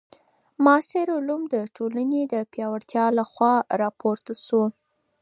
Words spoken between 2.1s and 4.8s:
د پیاوړتیا له خوا راپورته سو.